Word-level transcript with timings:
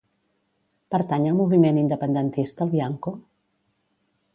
Pertany 0.95 1.29
al 1.33 1.37
moviment 1.41 1.79
independentista 1.85 2.67
el 2.69 2.77
Bianco? 2.77 3.19